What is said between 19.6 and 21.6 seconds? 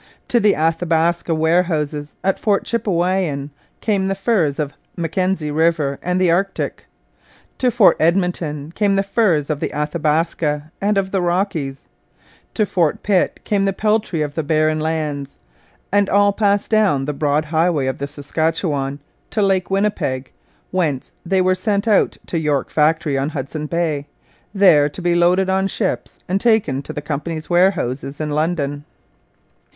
Winnipeg, whence they were